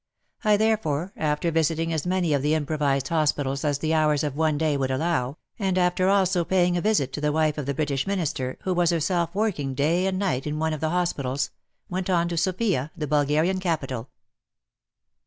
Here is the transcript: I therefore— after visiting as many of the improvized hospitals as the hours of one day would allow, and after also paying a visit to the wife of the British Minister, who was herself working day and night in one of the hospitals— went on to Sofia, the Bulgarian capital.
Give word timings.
I 0.43 0.57
therefore— 0.57 1.13
after 1.15 1.51
visiting 1.51 1.93
as 1.93 2.07
many 2.07 2.33
of 2.33 2.41
the 2.41 2.53
improvized 2.53 3.09
hospitals 3.09 3.63
as 3.63 3.77
the 3.77 3.93
hours 3.93 4.23
of 4.23 4.35
one 4.35 4.57
day 4.57 4.75
would 4.75 4.89
allow, 4.89 5.37
and 5.59 5.77
after 5.77 6.09
also 6.09 6.43
paying 6.43 6.75
a 6.75 6.81
visit 6.81 7.13
to 7.13 7.21
the 7.21 7.31
wife 7.31 7.55
of 7.59 7.67
the 7.67 7.75
British 7.75 8.07
Minister, 8.07 8.57
who 8.63 8.73
was 8.73 8.89
herself 8.89 9.35
working 9.35 9.75
day 9.75 10.07
and 10.07 10.17
night 10.17 10.47
in 10.47 10.57
one 10.57 10.73
of 10.73 10.81
the 10.81 10.89
hospitals— 10.89 11.51
went 11.91 12.09
on 12.09 12.27
to 12.29 12.35
Sofia, 12.37 12.89
the 12.97 13.05
Bulgarian 13.05 13.59
capital. 13.59 14.09